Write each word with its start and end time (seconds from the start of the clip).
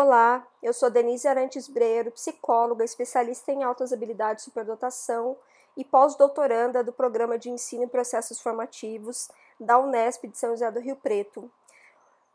Olá, 0.00 0.46
eu 0.62 0.72
sou 0.72 0.88
Denise 0.88 1.26
Arantes 1.26 1.66
Breiro, 1.66 2.12
psicóloga, 2.12 2.84
especialista 2.84 3.50
em 3.50 3.64
altas 3.64 3.92
habilidades 3.92 4.44
de 4.44 4.50
superdotação 4.50 5.36
e 5.76 5.84
pós-doutoranda 5.84 6.84
do 6.84 6.92
Programa 6.92 7.36
de 7.36 7.50
Ensino 7.50 7.82
em 7.82 7.88
Processos 7.88 8.40
Formativos 8.40 9.28
da 9.58 9.76
Unesp 9.76 10.28
de 10.28 10.38
São 10.38 10.50
José 10.50 10.70
do 10.70 10.78
Rio 10.78 10.94
Preto. 10.94 11.50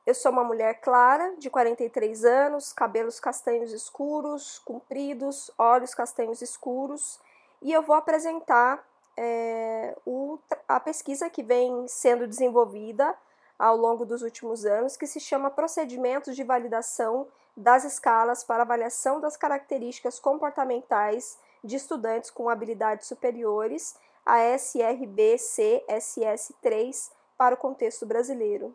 Eu 0.06 0.14
sou 0.14 0.30
uma 0.34 0.44
mulher 0.44 0.82
clara, 0.82 1.38
de 1.38 1.50
43 1.50 2.26
anos, 2.26 2.74
cabelos 2.74 3.18
castanhos 3.18 3.72
escuros, 3.72 4.60
compridos, 4.60 5.50
olhos 5.58 5.96
castanhos 5.96 6.42
escuros, 6.42 7.18
e 7.62 7.72
eu 7.72 7.82
vou 7.82 7.96
apresentar 7.96 8.86
é, 9.16 9.96
o, 10.06 10.38
a 10.68 10.82
pesquisa 10.82 11.30
que 11.30 11.42
vem 11.42 11.88
sendo 11.88 12.28
desenvolvida 12.28 13.18
ao 13.58 13.78
longo 13.78 14.06
dos 14.06 14.22
últimos 14.22 14.66
anos, 14.66 14.98
que 14.98 15.08
se 15.08 15.22
chama 15.22 15.50
Procedimentos 15.50 16.36
de 16.36 16.44
Validação 16.44 17.26
das 17.56 17.84
Escalas 17.84 18.44
para 18.44 18.64
Avaliação 18.64 19.20
das 19.20 19.38
Características 19.38 20.20
Comportamentais 20.20 21.38
de 21.64 21.76
Estudantes 21.76 22.32
com 22.32 22.50
Habilidades 22.50 23.06
Superiores, 23.08 23.96
a 24.26 24.40
SRB-CSS3, 24.40 27.12
para 27.38 27.54
o 27.56 27.58
contexto 27.58 28.06
brasileiro. 28.06 28.74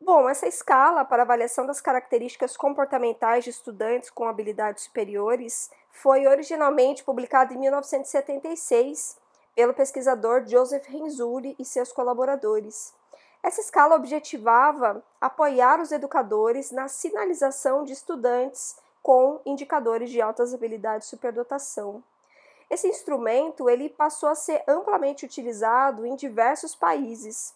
Bom, 0.00 0.26
essa 0.28 0.46
escala 0.48 1.04
para 1.04 1.22
avaliação 1.22 1.64
das 1.64 1.80
características 1.80 2.56
comportamentais 2.56 3.44
de 3.44 3.50
estudantes 3.50 4.10
com 4.10 4.26
habilidades 4.26 4.82
superiores 4.84 5.70
foi 5.92 6.26
originalmente 6.26 7.04
publicada 7.04 7.54
em 7.54 7.58
1976 7.58 9.16
pelo 9.54 9.72
pesquisador 9.72 10.44
Joseph 10.46 10.88
Renzulli 10.88 11.54
e 11.56 11.64
seus 11.64 11.92
colaboradores. 11.92 12.92
Essa 13.42 13.60
escala 13.60 13.96
objetivava 13.96 15.02
apoiar 15.20 15.80
os 15.80 15.90
educadores 15.90 16.70
na 16.70 16.86
sinalização 16.86 17.82
de 17.82 17.92
estudantes 17.92 18.76
com 19.02 19.40
indicadores 19.44 20.10
de 20.10 20.20
altas 20.20 20.54
habilidades 20.54 21.06
de 21.06 21.10
superdotação. 21.10 22.04
Esse 22.70 22.86
instrumento 22.86 23.68
ele 23.68 23.88
passou 23.90 24.28
a 24.28 24.34
ser 24.36 24.62
amplamente 24.66 25.26
utilizado 25.26 26.06
em 26.06 26.14
diversos 26.14 26.74
países. 26.74 27.52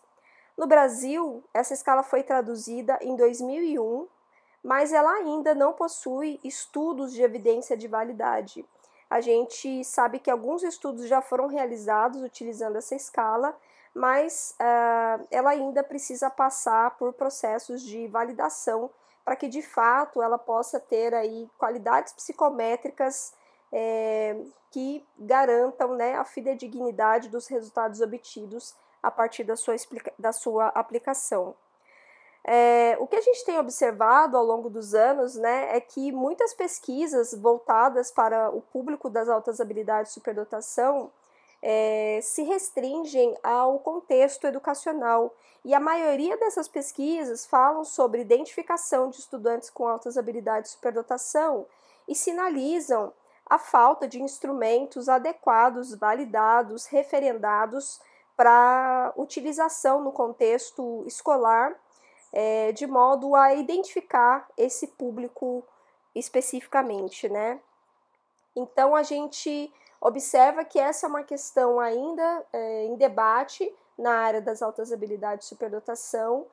No 0.57 0.67
Brasil, 0.67 1.45
essa 1.55 1.73
escala 1.73 2.03
foi 2.03 2.23
traduzida 2.23 2.99
em 3.01 3.15
2001, 3.15 4.09
mas 4.65 4.93
ela 4.93 5.13
ainda 5.13 5.55
não 5.55 5.73
possui 5.73 6.41
estudos 6.43 7.13
de 7.13 7.23
evidência 7.23 7.77
de 7.77 7.87
validade. 7.87 8.67
A 9.09 9.21
gente 9.21 9.85
sabe 9.85 10.19
que 10.19 10.31
alguns 10.31 10.63
estudos 10.63 11.07
já 11.07 11.23
foram 11.23 11.47
realizados 11.47 12.23
utilizando 12.23 12.77
essa 12.77 12.95
escala, 12.95 13.57
mas 13.95 14.55
uh, 14.61 15.27
ela 15.31 15.51
ainda 15.51 15.83
precisa 15.83 16.29
passar 16.29 16.97
por 16.97 17.13
processos 17.13 17.83
de 17.83 18.07
validação 18.09 18.91
para 19.25 19.37
que 19.37 19.49
de 19.49 19.63
fato 19.63 20.23
ela 20.23 20.39
possa 20.39 20.79
ter 20.79 21.13
aí 21.15 21.49
qualidades 21.59 22.13
psicométricas 22.13 23.35
é, 23.73 24.41
que 24.71 25.05
garantam 25.19 25.95
né, 25.95 26.15
a 26.15 26.25
fidedignidade 26.25 27.29
dos 27.29 27.49
resultados 27.49 28.01
obtidos 28.01 28.77
a 29.03 29.11
partir 29.11 29.43
da 29.43 29.57
sua, 29.57 29.75
da 30.19 30.33
sua 30.33 30.69
aplicação. 30.69 31.57
É, 32.49 32.97
o 33.01 33.09
que 33.09 33.17
a 33.17 33.21
gente 33.21 33.45
tem 33.45 33.59
observado 33.59 34.37
ao 34.37 34.45
longo 34.45 34.71
dos 34.71 34.95
anos 34.95 35.35
né, 35.35 35.77
é 35.77 35.81
que 35.81 36.13
muitas 36.13 36.55
pesquisas 36.55 37.35
voltadas 37.35 38.13
para 38.13 38.51
o 38.51 38.61
público 38.61 39.11
das 39.11 39.29
altas 39.29 39.61
habilidades 39.61 40.11
de 40.11 40.15
superdotação 40.15 41.11
é, 41.61 42.21
se 42.23 42.45
restringem 42.45 43.37
ao 43.43 43.81
contexto 43.81 44.47
educacional. 44.47 45.35
E 45.65 45.75
a 45.75 45.81
maioria 45.81 46.37
dessas 46.37 46.69
pesquisas 46.69 47.45
falam 47.45 47.85
sobre 47.85 48.21
identificação 48.21 49.11
de 49.11 49.17
estudantes 49.17 49.69
com 49.69 49.89
altas 49.89 50.17
habilidades 50.17 50.71
de 50.71 50.77
superdotação 50.77 51.67
e 52.07 52.15
sinalizam 52.15 53.13
a 53.45 53.59
falta 53.59 54.07
de 54.07 54.23
instrumentos 54.23 55.09
adequados, 55.09 55.97
validados, 55.97 56.87
referendados 56.87 58.01
para 58.37 59.13
utilização 59.17 60.01
no 60.01 60.13
contexto 60.13 61.03
escolar, 61.09 61.77
é, 62.39 62.71
de 62.71 62.87
modo 62.87 63.35
a 63.35 63.55
identificar 63.55 64.47
esse 64.59 64.89
público 64.89 65.65
especificamente, 66.15 67.31
né? 67.31 67.59
Então 68.55 68.95
a 68.95 69.03
gente 69.03 69.73
observa 69.99 70.63
que 70.63 70.79
essa 70.79 71.07
é 71.07 71.09
uma 71.09 71.23
questão 71.23 71.81
ainda 71.81 72.45
é, 72.53 72.85
em 72.85 72.97
debate 72.97 73.75
na 73.97 74.19
área 74.19 74.43
das 74.43 74.61
altas 74.61 74.93
habilidades 74.93 75.47
de 75.47 75.49
superdotação 75.49 76.45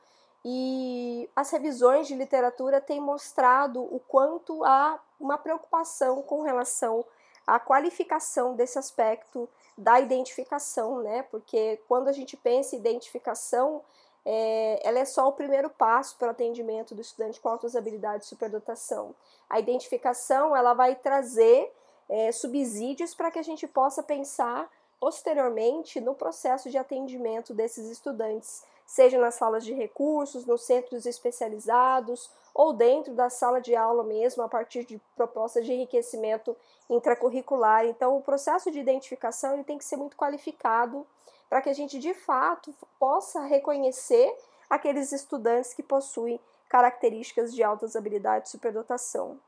e 0.45 1.29
as 1.35 1.51
revisões 1.51 2.07
de 2.07 2.15
literatura 2.15 2.79
têm 2.79 3.01
mostrado 3.01 3.81
o 3.83 3.99
quanto 3.99 4.63
há 4.63 4.97
uma 5.19 5.37
preocupação 5.37 6.21
com 6.21 6.43
relação 6.43 7.03
à 7.45 7.59
qualificação 7.59 8.55
desse 8.55 8.79
aspecto 8.79 9.49
da 9.77 9.99
identificação, 9.99 11.01
né? 11.01 11.23
Porque 11.23 11.81
quando 11.89 12.07
a 12.07 12.13
gente 12.13 12.37
pensa 12.37 12.73
em 12.73 12.79
identificação, 12.79 13.81
é, 14.25 14.79
ela 14.87 14.99
é 14.99 15.05
só 15.05 15.27
o 15.27 15.33
primeiro 15.33 15.69
passo 15.69 16.15
para 16.17 16.29
o 16.29 16.31
atendimento 16.31 16.95
do 16.95 17.01
estudante 17.01 17.39
com 17.39 17.49
altas 17.49 17.75
habilidades 17.75 18.25
de 18.25 18.29
superdotação. 18.29 19.13
A 19.49 19.59
identificação 19.59 20.55
ela 20.55 20.73
vai 20.73 20.95
trazer 20.95 21.71
é, 22.09 22.31
subsídios 22.31 23.13
para 23.13 23.31
que 23.31 23.39
a 23.39 23.43
gente 23.43 23.67
possa 23.67 24.01
pensar 24.01 24.69
posteriormente 24.99 25.99
no 25.99 26.15
processo 26.15 26.69
de 26.69 26.77
atendimento 26.77 27.53
desses 27.53 27.89
estudantes, 27.89 28.63
seja 28.85 29.19
nas 29.19 29.35
salas 29.35 29.65
de 29.65 29.73
recursos, 29.73 30.45
nos 30.45 30.63
centros 30.63 31.05
especializados 31.05 32.29
ou 32.53 32.71
dentro 32.71 33.13
da 33.13 33.29
sala 33.29 33.59
de 33.59 33.75
aula 33.75 34.03
mesmo, 34.03 34.43
a 34.43 34.47
partir 34.47 34.85
de 34.85 35.01
propostas 35.15 35.65
de 35.65 35.73
enriquecimento 35.73 36.55
intracurricular. 36.89 37.85
Então, 37.85 38.15
o 38.15 38.21
processo 38.21 38.71
de 38.71 38.79
identificação 38.79 39.53
ele 39.53 39.63
tem 39.63 39.77
que 39.77 39.83
ser 39.83 39.97
muito 39.97 40.15
qualificado 40.15 41.05
para 41.53 41.61
que 41.61 41.69
a 41.69 41.73
gente 41.73 41.99
de 41.99 42.15
fato 42.15 42.73
possa 42.97 43.41
reconhecer 43.41 44.35
aqueles 44.67 45.11
estudantes 45.11 45.71
que 45.71 45.83
possuem 45.83 46.39
características 46.67 47.53
de 47.53 47.61
altas 47.61 47.95
habilidades 47.95 48.45
de 48.45 48.49
superdotação. 48.53 49.39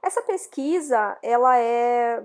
Essa 0.00 0.22
pesquisa, 0.22 1.18
ela 1.20 1.58
é 1.58 2.22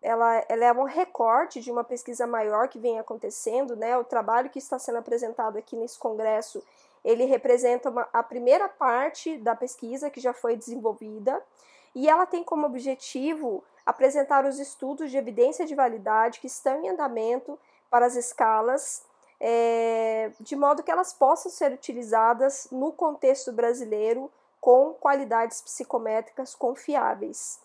ela, 0.00 0.44
ela 0.48 0.64
é 0.64 0.72
um 0.72 0.84
recorte 0.84 1.60
de 1.60 1.72
uma 1.72 1.82
pesquisa 1.82 2.24
maior 2.24 2.68
que 2.68 2.78
vem 2.78 3.00
acontecendo, 3.00 3.74
né? 3.74 3.98
O 3.98 4.04
trabalho 4.04 4.48
que 4.48 4.60
está 4.60 4.78
sendo 4.78 4.98
apresentado 4.98 5.58
aqui 5.58 5.74
nesse 5.74 5.98
congresso, 5.98 6.62
ele 7.04 7.24
representa 7.24 7.90
uma, 7.90 8.08
a 8.12 8.22
primeira 8.22 8.68
parte 8.68 9.38
da 9.38 9.56
pesquisa 9.56 10.08
que 10.08 10.20
já 10.20 10.32
foi 10.32 10.54
desenvolvida 10.54 11.42
e 11.96 12.08
ela 12.08 12.26
tem 12.26 12.44
como 12.44 12.66
objetivo 12.66 13.64
apresentar 13.84 14.44
os 14.44 14.60
estudos 14.60 15.10
de 15.10 15.16
evidência 15.16 15.66
de 15.66 15.74
validade 15.74 16.38
que 16.38 16.46
estão 16.46 16.80
em 16.80 16.90
andamento 16.90 17.58
para 17.92 18.06
as 18.06 18.16
escalas, 18.16 19.04
é, 19.38 20.30
de 20.40 20.56
modo 20.56 20.82
que 20.82 20.90
elas 20.90 21.12
possam 21.12 21.52
ser 21.52 21.72
utilizadas 21.72 22.68
no 22.72 22.90
contexto 22.90 23.52
brasileiro 23.52 24.30
com 24.58 24.94
qualidades 24.94 25.60
psicométricas 25.60 26.54
confiáveis. 26.54 27.60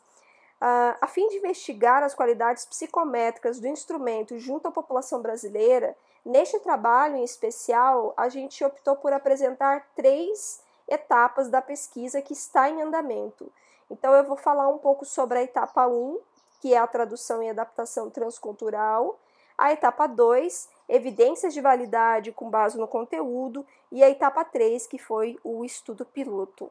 Uh, 0.59 0.97
a 0.99 1.07
fim 1.07 1.29
de 1.29 1.37
investigar 1.37 2.03
as 2.03 2.13
qualidades 2.13 2.65
psicométricas 2.65 3.59
do 3.59 3.67
instrumento 3.67 4.37
junto 4.37 4.67
à 4.67 4.71
população 4.71 5.21
brasileira, 5.21 5.95
neste 6.25 6.59
trabalho 6.59 7.15
em 7.15 7.23
especial, 7.23 8.13
a 8.17 8.27
gente 8.27 8.65
optou 8.65 8.97
por 8.97 9.13
apresentar 9.13 9.87
três 9.95 10.59
etapas 10.89 11.47
da 11.47 11.61
pesquisa 11.61 12.21
que 12.21 12.33
está 12.33 12.69
em 12.69 12.81
andamento. 12.81 13.49
Então, 13.89 14.13
eu 14.13 14.25
vou 14.25 14.35
falar 14.35 14.67
um 14.67 14.77
pouco 14.77 15.05
sobre 15.05 15.39
a 15.39 15.43
etapa 15.43 15.87
1, 15.87 16.19
que 16.59 16.73
é 16.73 16.77
a 16.77 16.87
tradução 16.87 17.41
e 17.41 17.49
adaptação 17.49 18.09
transcultural, 18.09 19.17
a 19.57 19.71
etapa 19.71 20.05
2, 20.07 20.69
evidências 20.87 21.53
de 21.53 21.61
validade 21.61 22.31
com 22.31 22.49
base 22.49 22.77
no 22.77 22.87
conteúdo, 22.87 23.65
e 23.91 24.03
a 24.03 24.09
etapa 24.09 24.45
3, 24.45 24.85
que 24.85 24.97
foi 24.99 25.39
o 25.43 25.65
estudo 25.65 26.05
piloto. 26.05 26.69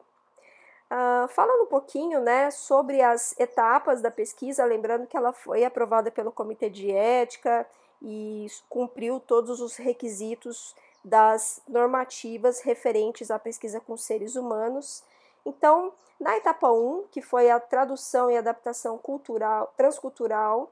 Uh, 0.89 1.27
falando 1.27 1.63
um 1.63 1.67
pouquinho 1.67 2.21
né, 2.21 2.49
sobre 2.49 3.01
as 3.01 3.37
etapas 3.37 4.01
da 4.01 4.09
pesquisa, 4.09 4.63
lembrando 4.63 5.05
que 5.05 5.17
ela 5.17 5.33
foi 5.33 5.65
aprovada 5.65 6.09
pelo 6.09 6.31
Comitê 6.31 6.69
de 6.69 6.89
Ética 6.89 7.67
e 8.01 8.47
cumpriu 8.69 9.19
todos 9.19 9.59
os 9.59 9.75
requisitos 9.75 10.73
das 11.03 11.61
normativas 11.67 12.61
referentes 12.61 13.29
à 13.29 13.37
pesquisa 13.37 13.81
com 13.81 13.97
seres 13.97 14.35
humanos. 14.37 15.03
Então, 15.45 15.91
na 16.19 16.37
etapa 16.37 16.71
1, 16.71 17.05
que 17.11 17.21
foi 17.21 17.49
a 17.49 17.59
tradução 17.59 18.31
e 18.31 18.37
adaptação 18.37 18.97
cultural, 18.97 19.73
transcultural, 19.75 20.71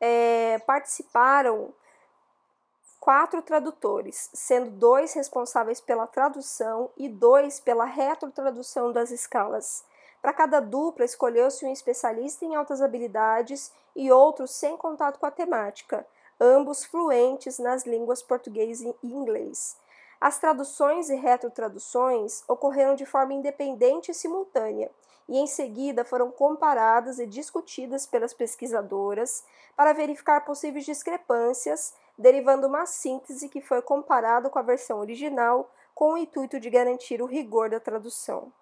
é, 0.00 0.58
participaram 0.66 1.72
quatro 2.98 3.42
tradutores, 3.42 4.30
sendo 4.34 4.70
dois 4.70 5.12
responsáveis 5.14 5.80
pela 5.80 6.06
tradução 6.06 6.90
e 6.96 7.08
dois 7.08 7.60
pela 7.60 7.84
retrotradução 7.84 8.92
das 8.92 9.10
escalas. 9.10 9.84
Para 10.20 10.34
cada 10.34 10.60
dupla, 10.60 11.04
escolheu-se 11.04 11.64
um 11.64 11.72
especialista 11.72 12.44
em 12.44 12.54
altas 12.54 12.82
habilidades 12.82 13.72
e 13.96 14.12
outro 14.12 14.46
sem 14.46 14.76
contato 14.76 15.18
com 15.18 15.26
a 15.26 15.30
temática, 15.30 16.06
ambos 16.38 16.84
fluentes 16.84 17.58
nas 17.58 17.86
línguas 17.86 18.22
português 18.22 18.80
e 18.82 18.94
inglês. 19.02 19.76
As 20.20 20.38
traduções 20.38 21.08
e 21.08 21.14
retrotraduções 21.14 22.44
ocorreram 22.46 22.94
de 22.94 23.06
forma 23.06 23.32
independente 23.32 24.10
e 24.10 24.14
simultânea, 24.14 24.90
e 25.30 25.38
em 25.38 25.46
seguida 25.46 26.04
foram 26.04 26.28
comparadas 26.32 27.20
e 27.20 27.26
discutidas 27.26 28.04
pelas 28.04 28.34
pesquisadoras 28.34 29.44
para 29.76 29.92
verificar 29.92 30.40
possíveis 30.40 30.84
discrepâncias, 30.84 31.94
derivando 32.18 32.66
uma 32.66 32.84
síntese 32.84 33.48
que 33.48 33.60
foi 33.60 33.80
comparada 33.80 34.50
com 34.50 34.58
a 34.58 34.62
versão 34.62 34.98
original 34.98 35.70
com 35.94 36.14
o 36.14 36.18
intuito 36.18 36.58
de 36.58 36.68
garantir 36.68 37.22
o 37.22 37.26
rigor 37.26 37.70
da 37.70 37.78
tradução. 37.78 38.52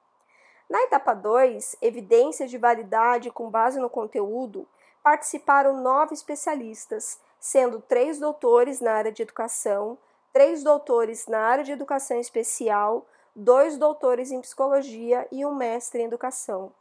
Na 0.68 0.82
etapa 0.82 1.14
2, 1.14 1.76
evidências 1.80 2.50
de 2.50 2.58
validade 2.58 3.30
com 3.30 3.48
base 3.48 3.80
no 3.80 3.88
conteúdo, 3.88 4.68
participaram 5.02 5.80
nove 5.80 6.12
especialistas, 6.12 7.18
sendo 7.40 7.80
três 7.80 8.18
doutores 8.18 8.78
na 8.78 8.92
área 8.92 9.10
de 9.10 9.22
educação, 9.22 9.96
três 10.34 10.62
doutores 10.62 11.26
na 11.26 11.38
área 11.38 11.64
de 11.64 11.72
educação 11.72 12.20
especial, 12.20 13.06
dois 13.34 13.76
doutores 13.76 14.30
em 14.30 14.40
psicologia 14.40 15.26
e 15.30 15.44
um 15.44 15.54
mestre 15.54 16.02
em 16.02 16.06
educação. 16.06 16.72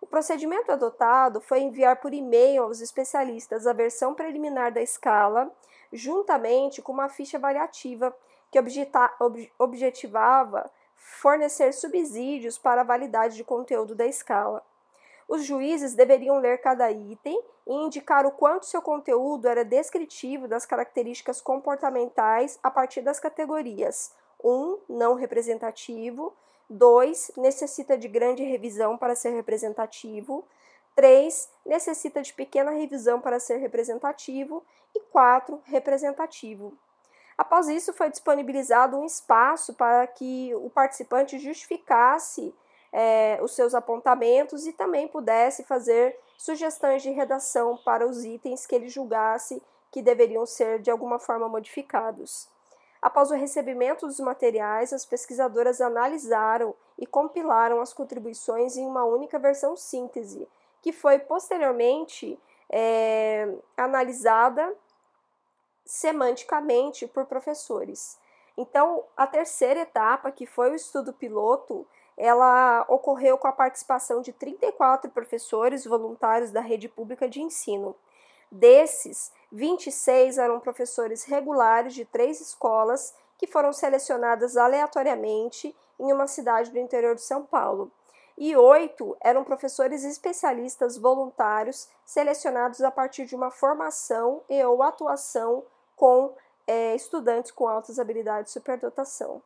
O 0.00 0.06
procedimento 0.06 0.72
adotado 0.72 1.40
foi 1.40 1.60
enviar 1.60 1.96
por 1.96 2.14
e-mail 2.14 2.62
aos 2.62 2.80
especialistas 2.80 3.66
a 3.66 3.72
versão 3.72 4.14
preliminar 4.14 4.72
da 4.72 4.80
escala, 4.80 5.50
juntamente 5.92 6.80
com 6.80 6.92
uma 6.92 7.08
ficha 7.08 7.36
avaliativa 7.36 8.16
que 8.50 8.58
objetivava 9.58 10.70
fornecer 10.96 11.72
subsídios 11.72 12.58
para 12.58 12.80
a 12.80 12.84
validade 12.84 13.36
de 13.36 13.44
conteúdo 13.44 13.94
da 13.94 14.06
escala. 14.06 14.62
Os 15.28 15.44
juízes 15.44 15.94
deveriam 15.94 16.38
ler 16.38 16.58
cada 16.58 16.90
item 16.90 17.40
e 17.66 17.72
indicar 17.72 18.26
o 18.26 18.32
quanto 18.32 18.66
seu 18.66 18.82
conteúdo 18.82 19.46
era 19.46 19.64
descritivo 19.64 20.48
das 20.48 20.66
características 20.66 21.40
comportamentais 21.40 22.58
a 22.62 22.70
partir 22.70 23.00
das 23.00 23.20
categorias 23.20 24.12
1. 24.16 24.19
Um, 24.42 24.78
não 24.88 25.14
representativo. 25.14 26.34
2. 26.68 27.32
Necessita 27.36 27.98
de 27.98 28.08
grande 28.08 28.42
revisão 28.44 28.96
para 28.96 29.14
ser 29.14 29.30
representativo. 29.30 30.44
3. 30.94 31.50
Necessita 31.66 32.22
de 32.22 32.32
pequena 32.32 32.70
revisão 32.70 33.20
para 33.20 33.40
ser 33.40 33.56
representativo. 33.56 34.64
E 34.94 35.00
4. 35.00 35.60
Representativo. 35.64 36.72
Após 37.36 37.68
isso, 37.68 37.92
foi 37.92 38.10
disponibilizado 38.10 38.98
um 38.98 39.06
espaço 39.06 39.74
para 39.74 40.06
que 40.06 40.54
o 40.56 40.68
participante 40.68 41.38
justificasse 41.38 42.54
é, 42.92 43.38
os 43.42 43.54
seus 43.54 43.74
apontamentos 43.74 44.66
e 44.66 44.72
também 44.72 45.08
pudesse 45.08 45.64
fazer 45.64 46.18
sugestões 46.36 47.02
de 47.02 47.10
redação 47.10 47.76
para 47.78 48.06
os 48.06 48.24
itens 48.24 48.66
que 48.66 48.74
ele 48.74 48.88
julgasse 48.88 49.62
que 49.90 50.02
deveriam 50.02 50.46
ser 50.46 50.80
de 50.80 50.90
alguma 50.90 51.18
forma 51.18 51.48
modificados. 51.48 52.48
Após 53.00 53.30
o 53.30 53.34
recebimento 53.34 54.06
dos 54.06 54.20
materiais, 54.20 54.92
as 54.92 55.06
pesquisadoras 55.06 55.80
analisaram 55.80 56.74
e 56.98 57.06
compilaram 57.06 57.80
as 57.80 57.94
contribuições 57.94 58.76
em 58.76 58.86
uma 58.86 59.04
única 59.04 59.38
versão 59.38 59.76
síntese, 59.76 60.46
que 60.82 60.92
foi 60.92 61.18
posteriormente 61.18 62.38
é, 62.68 63.54
analisada 63.76 64.74
semanticamente 65.84 67.06
por 67.06 67.24
professores. 67.24 68.18
Então, 68.56 69.04
a 69.16 69.26
terceira 69.26 69.80
etapa, 69.80 70.30
que 70.30 70.46
foi 70.46 70.70
o 70.70 70.74
estudo 70.74 71.12
piloto, 71.12 71.86
ela 72.16 72.84
ocorreu 72.86 73.38
com 73.38 73.48
a 73.48 73.52
participação 73.52 74.20
de 74.20 74.32
34 74.32 75.10
professores 75.10 75.86
voluntários 75.86 76.50
da 76.50 76.60
rede 76.60 76.86
pública 76.86 77.26
de 77.26 77.40
ensino. 77.40 77.96
Desses, 78.52 79.32
26 79.52 80.38
eram 80.38 80.60
professores 80.60 81.24
regulares 81.24 81.94
de 81.94 82.04
três 82.04 82.40
escolas 82.40 83.14
que 83.36 83.46
foram 83.46 83.72
selecionadas 83.72 84.56
aleatoriamente 84.56 85.74
em 85.98 86.12
uma 86.12 86.26
cidade 86.26 86.70
do 86.70 86.78
interior 86.78 87.14
de 87.14 87.22
São 87.22 87.44
Paulo. 87.44 87.90
E 88.36 88.56
oito 88.56 89.16
eram 89.20 89.44
professores 89.44 90.04
especialistas 90.04 90.96
voluntários 90.96 91.88
selecionados 92.04 92.80
a 92.80 92.90
partir 92.90 93.26
de 93.26 93.34
uma 93.34 93.50
formação 93.50 94.42
e 94.48 94.62
ou 94.64 94.82
atuação 94.82 95.64
com 95.96 96.34
é, 96.66 96.94
estudantes 96.94 97.50
com 97.50 97.68
altas 97.68 97.98
habilidades 97.98 98.46
de 98.46 98.52
superdotação. 98.52 99.42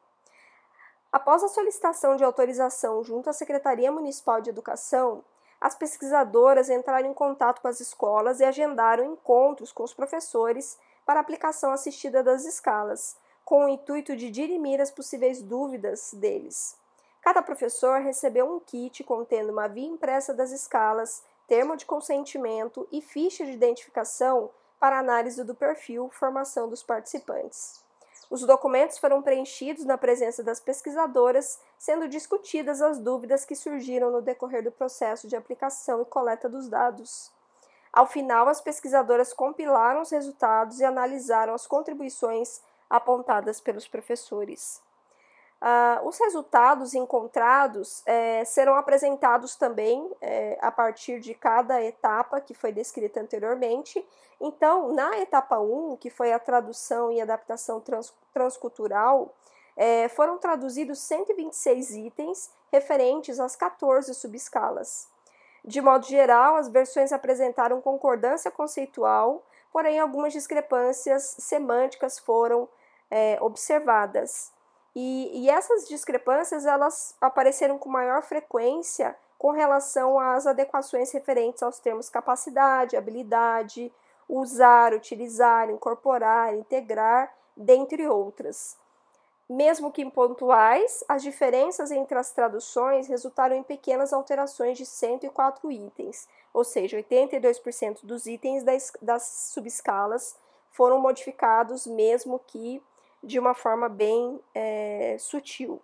Após 1.10 1.42
a 1.42 1.48
solicitação 1.48 2.16
de 2.16 2.24
autorização 2.24 3.02
junto 3.02 3.30
à 3.30 3.32
Secretaria 3.32 3.90
Municipal 3.90 4.40
de 4.40 4.50
Educação, 4.50 5.24
as 5.64 5.75
pesquisadoras 5.75 6.69
entraram 6.69 7.08
em 7.08 7.14
contato 7.14 7.62
com 7.62 7.69
as 7.69 7.81
escolas 7.81 8.38
e 8.38 8.44
agendaram 8.44 9.14
encontros 9.14 9.72
com 9.72 9.82
os 9.82 9.94
professores 9.94 10.78
para 11.06 11.19
aplicação 11.19 11.72
assistida 11.72 12.22
das 12.22 12.44
escalas, 12.44 13.16
com 13.46 13.64
o 13.64 13.69
intuito 13.70 14.14
de 14.14 14.28
dirimir 14.28 14.78
as 14.78 14.90
possíveis 14.90 15.40
dúvidas 15.40 16.12
deles. 16.12 16.76
Cada 17.22 17.40
professor 17.40 18.02
recebeu 18.02 18.44
um 18.44 18.61
kit 18.61 19.02
contendo 19.05 19.52
uma 19.52 19.66
via 19.66 19.88
impressa 19.88 20.34
das 20.34 20.50
escalas, 20.50 21.25
termo 21.49 21.78
de 21.78 21.87
consentimento 21.87 22.87
e 22.93 23.00
ficha 23.00 23.46
de 23.46 23.52
identificação 23.52 24.50
para 24.78 24.99
análise 24.99 25.43
do 25.44 25.55
perfil 25.55 26.10
formação 26.10 26.69
dos 26.69 26.82
participantes. 26.82 27.83
Os 28.34 28.40
documentos 28.40 28.98
foram 28.98 29.22
preenchidos 29.22 29.84
na 29.84 29.96
presença 29.96 30.42
das 30.42 30.58
pesquisadoras, 30.58 31.60
sendo 31.78 32.08
discutidas 32.08 32.82
as 32.82 32.98
dúvidas 32.98 33.44
que 33.44 33.54
surgiram 33.54 34.10
no 34.10 34.20
decorrer 34.20 34.60
do 34.60 34.72
processo 34.72 35.28
de 35.28 35.36
aplicação 35.36 36.02
e 36.02 36.04
coleta 36.04 36.48
dos 36.48 36.69
dados. 36.69 37.31
Ao 37.92 38.08
final, 38.08 38.48
as 38.48 38.60
pesquisadoras 38.60 39.32
compilaram 39.32 40.02
os 40.02 40.10
resultados 40.10 40.81
e 40.81 40.84
analisaram 40.84 41.54
as 41.54 41.64
contribuições 41.64 42.60
apontadas 42.90 43.60
pelos 43.60 43.86
professores. 43.86 44.82
Uh, 45.64 46.06
os 46.06 46.19
resultados 46.19 46.93
encontrados 46.93 48.02
é, 48.05 48.44
serão 48.44 48.75
apresentados 48.75 49.56
também 49.56 50.11
é, 50.20 50.58
a 50.61 50.70
partir 50.70 51.20
de 51.20 51.32
cada 51.32 51.82
etapa 51.82 52.38
que 52.38 52.52
foi 52.52 52.70
descrita 52.70 53.19
anteriormente. 53.19 54.06
Então, 54.38 54.93
na 54.93 55.19
etapa 55.20 55.58
1, 55.58 55.96
que 55.96 56.11
foi 56.11 56.34
a 56.34 56.38
tradução 56.38 57.11
e 57.11 57.19
adaptação 57.19 57.81
trans, 57.81 58.12
transcultural, 58.34 59.34
é, 59.75 60.06
foram 60.11 60.37
traduzidos 60.37 60.99
126 60.99 61.93
itens 61.93 62.50
referentes 62.70 63.40
às 63.40 63.56
14 63.56 64.12
subescalas. 64.12 65.08
De 65.64 65.81
modo 65.81 66.05
geral, 66.05 66.56
as 66.56 66.69
versões 66.69 67.10
apresentaram 67.10 67.81
concordância 67.81 68.50
conceitual, 68.50 69.43
porém 69.72 69.99
algumas 69.99 70.34
discrepâncias 70.34 71.37
semânticas 71.38 72.19
foram 72.19 72.69
observadas. 73.40 74.53
E, 74.94 75.43
e 75.43 75.50
essas 75.50 75.88
discrepâncias 75.88 76.67
elas 76.67 77.17
apareceram 77.20 77.79
com 77.79 77.88
maior 77.88 78.23
frequência 78.23 79.17
com 79.36 79.51
relação 79.51 80.19
às 80.19 80.46
adequações 80.46 81.10
referentes 81.13 81.63
aos 81.63 81.79
termos 81.79 82.08
capacidade, 82.08 82.96
habilidade, 82.96 83.93
usar, 84.29 84.94
utilizar, 84.94 85.69
incorporar, 85.69 86.55
integrar, 86.55 87.32
dentre 87.56 88.08
outras. 88.08 88.77
Mesmo 89.48 89.93
que 89.93 90.08
pontuais, 90.10 91.05
as 91.06 91.22
diferenças 91.22 91.91
entre 91.91 92.17
as 92.17 92.32
traduções 92.32 93.06
resultaram 93.06 93.55
em 93.55 93.63
pequenas 93.63 94.13
alterações 94.13 94.79
de 94.79 94.86
104 94.86 95.70
itens, 95.70 96.27
ou 96.53 96.65
seja, 96.65 96.96
82% 96.96 97.98
dos 98.03 98.27
itens 98.27 98.63
das, 98.63 98.93
das 99.03 99.51
subescalas 99.53 100.36
foram 100.70 100.98
modificados, 100.98 101.86
mesmo 101.86 102.41
que 102.46 102.82
de 103.24 103.38
uma 103.38 103.54
forma 103.54 103.88
bem 103.88 104.40
é, 104.54 105.16
sutil. 105.19 105.81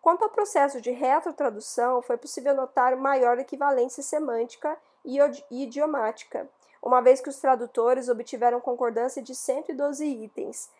Quanto 0.00 0.22
ao 0.22 0.30
processo 0.30 0.80
de 0.80 0.90
retrotradução, 0.90 2.00
foi 2.00 2.16
possível 2.16 2.54
notar 2.54 2.96
maior 2.96 3.38
equivalência 3.38 4.02
semântica 4.02 4.78
e 5.04 5.18
idiomática, 5.50 6.48
uma 6.82 7.00
vez 7.00 7.20
que 7.20 7.28
os 7.28 7.38
tradutores 7.38 8.08
obtiveram 8.08 8.60
concordância 8.60 9.20
de 9.20 9.34
112 9.34 10.06
itens, 10.06 10.70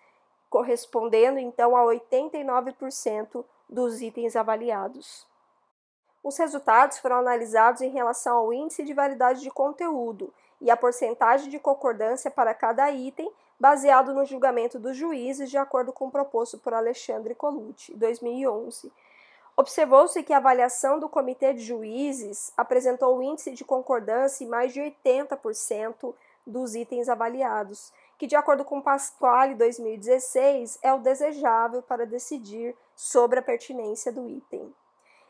correspondendo 0.49 1.39
então 1.39 1.77
a 1.77 1.83
89% 1.83 3.45
dos 3.69 4.01
itens 4.01 4.37
avaliados. 4.37 5.27
Os 6.23 6.37
resultados 6.39 6.99
foram 6.99 7.17
analisados 7.17 7.81
em 7.81 7.91
relação 7.91 8.39
ao 8.39 8.53
índice 8.53 8.83
de 8.83 8.95
validade 8.95 9.41
de 9.41 9.51
conteúdo 9.51 10.33
e 10.61 10.71
a 10.71 10.77
porcentagem 10.77 11.49
de 11.49 11.59
concordância 11.59 12.31
para 12.31 12.55
cada 12.55 12.91
item, 12.91 13.31
baseado 13.59 14.15
no 14.15 14.25
julgamento 14.25 14.79
dos 14.79 14.97
juízes, 14.97 15.51
de 15.51 15.59
acordo 15.59 15.93
com 15.93 16.07
o 16.07 16.11
proposto 16.11 16.59
por 16.59 16.73
Alexandre 16.73 17.35
Colucci, 17.35 17.95
2011. 17.95 18.93
Observou-se 19.57 20.23
que 20.23 20.33
a 20.33 20.37
avaliação 20.37 21.01
do 21.01 21.09
Comitê 21.09 21.53
de 21.53 21.63
Juízes 21.63 22.53
apresentou 22.57 23.17
o 23.17 23.23
índice 23.23 23.51
de 23.51 23.65
concordância 23.65 24.45
em 24.45 24.49
mais 24.49 24.73
de 24.73 24.81
80% 24.81 26.15
dos 26.47 26.77
itens 26.77 27.09
avaliados, 27.09 27.93
que, 28.17 28.27
de 28.27 28.37
acordo 28.37 28.65
com 28.65 28.81
Pasquale 28.81 29.57
2016, 29.57 30.79
é 30.81 30.95
o 30.95 31.01
desejável 31.01 31.83
para 31.83 32.07
decidir 32.07 32.77
sobre 32.95 33.41
a 33.41 33.43
pertinência 33.43 34.13
do 34.13 34.29
item. 34.29 34.73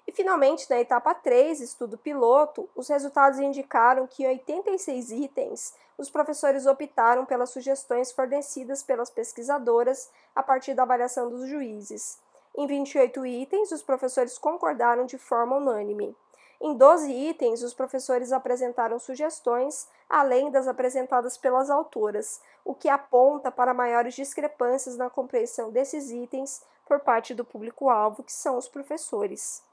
E 0.09 0.11
finalmente, 0.11 0.71
na 0.71 0.81
etapa 0.81 1.13
3, 1.13 1.61
estudo 1.61 1.99
piloto, 1.99 2.67
os 2.75 2.89
resultados 2.89 3.39
indicaram 3.39 4.07
que 4.07 4.27
86 4.27 5.11
itens 5.11 5.75
os 5.99 6.09
professores 6.09 6.65
optaram 6.65 7.27
pelas 7.27 7.51
sugestões 7.51 8.11
fornecidas 8.11 8.83
pelas 8.83 9.11
pesquisadoras 9.11 10.11
a 10.35 10.43
partir 10.43 10.73
da 10.73 10.85
avaliação 10.85 11.29
dos 11.29 11.47
juízes. 11.47 12.19
Em 12.57 12.67
28 12.67 13.27
itens, 13.27 13.71
os 13.71 13.83
professores 13.83 14.39
concordaram 14.39 15.05
de 15.05 15.19
forma 15.19 15.57
unânime. 15.57 16.17
Em 16.59 16.75
12 16.75 17.13
itens, 17.13 17.63
os 17.63 17.75
professores 17.75 18.33
apresentaram 18.33 18.99
sugestões, 18.99 19.87
além 20.09 20.51
das 20.51 20.67
apresentadas 20.67 21.37
pelas 21.37 21.69
autoras, 21.69 22.41
o 22.65 22.75
que 22.75 22.89
aponta 22.89 23.51
para 23.51 23.75
maiores 23.75 24.15
discrepâncias 24.15 24.97
na 24.97 25.11
compreensão 25.11 25.71
desses 25.71 26.11
itens 26.11 26.63
por 26.87 27.01
parte 27.01 27.35
do 27.35 27.45
público-alvo, 27.45 28.23
que 28.23 28.33
são 28.33 28.57
os 28.57 28.69
professores. 28.69 29.68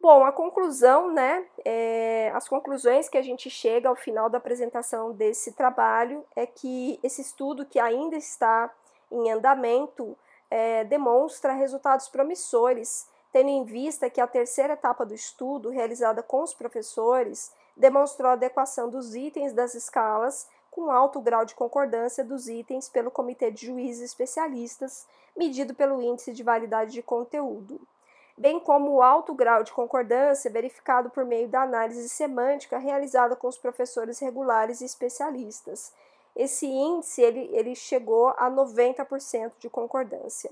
Bom, 0.00 0.24
a 0.24 0.30
conclusão, 0.30 1.12
né? 1.12 1.44
É, 1.64 2.30
as 2.34 2.48
conclusões 2.48 3.08
que 3.08 3.18
a 3.18 3.22
gente 3.22 3.50
chega 3.50 3.88
ao 3.88 3.96
final 3.96 4.30
da 4.30 4.38
apresentação 4.38 5.12
desse 5.12 5.52
trabalho 5.52 6.24
é 6.36 6.46
que 6.46 7.00
esse 7.02 7.22
estudo, 7.22 7.66
que 7.66 7.80
ainda 7.80 8.16
está 8.16 8.70
em 9.10 9.30
andamento, 9.30 10.16
é, 10.50 10.84
demonstra 10.84 11.52
resultados 11.52 12.08
promissores 12.08 13.08
tendo 13.36 13.50
em 13.50 13.64
vista 13.64 14.08
que 14.08 14.18
a 14.18 14.26
terceira 14.26 14.72
etapa 14.72 15.04
do 15.04 15.12
estudo, 15.12 15.68
realizada 15.68 16.22
com 16.22 16.42
os 16.42 16.54
professores, 16.54 17.52
demonstrou 17.76 18.30
a 18.30 18.32
adequação 18.32 18.88
dos 18.88 19.14
itens 19.14 19.52
das 19.52 19.74
escalas 19.74 20.48
com 20.70 20.90
alto 20.90 21.20
grau 21.20 21.44
de 21.44 21.54
concordância 21.54 22.24
dos 22.24 22.48
itens 22.48 22.88
pelo 22.88 23.10
Comitê 23.10 23.50
de 23.50 23.66
Juízes 23.66 24.02
Especialistas, 24.02 25.06
medido 25.36 25.74
pelo 25.74 26.00
Índice 26.00 26.32
de 26.32 26.42
Validade 26.42 26.92
de 26.92 27.02
Conteúdo, 27.02 27.78
bem 28.36 28.60
como 28.60 28.92
o 28.92 29.02
alto 29.02 29.34
grau 29.34 29.62
de 29.62 29.72
concordância 29.72 30.50
verificado 30.50 31.08
por 31.10 31.24
meio 31.24 31.48
da 31.48 31.62
análise 31.62 32.08
semântica 32.08 32.78
realizada 32.78 33.34
com 33.34 33.48
os 33.48 33.56
professores 33.56 34.18
regulares 34.18 34.80
e 34.80 34.84
especialistas. 34.84 35.92
Esse 36.34 36.66
índice 36.66 37.22
ele, 37.22 37.48
ele 37.52 37.74
chegou 37.74 38.28
a 38.36 38.50
90% 38.50 39.52
de 39.58 39.70
concordância. 39.70 40.50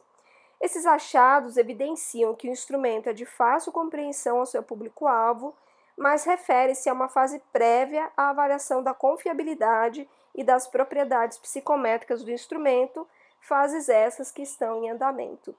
Esses 0.61 0.87
achados 0.87 1.59
evidenciam 1.59 2.35
que 2.35 2.49
o 2.49 2.50
instrumento 2.50 3.11
é 3.11 3.12
de 3.12 3.26
fácil 3.26 3.71
compreensão 3.71 4.38
ao 4.38 4.47
seu 4.47 4.62
público-alvo, 4.62 5.55
mas 5.95 6.25
refere-se 6.25 6.88
a 6.88 6.93
uma 6.93 7.09
fase 7.09 7.41
prévia 7.53 8.11
à 8.17 8.31
avaliação 8.31 8.83
da 8.83 8.95
confiabilidade 8.95 10.09
e 10.35 10.43
das 10.43 10.67
propriedades 10.67 11.37
psicométricas 11.37 12.25
do 12.25 12.31
instrumento, 12.31 13.07
fases 13.41 13.91
essas 13.91 14.33
que 14.33 14.43
estão 14.43 14.83
em 14.83 14.91
andamento. 14.91 15.55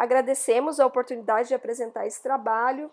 Agradecemos 0.00 0.80
a 0.80 0.86
oportunidade 0.86 1.48
de 1.48 1.54
apresentar 1.54 2.06
esse 2.06 2.22
trabalho 2.22 2.90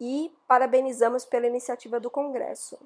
e 0.00 0.34
parabenizamos 0.48 1.26
pela 1.26 1.46
iniciativa 1.46 2.00
do 2.00 2.10
Congresso. 2.10 2.78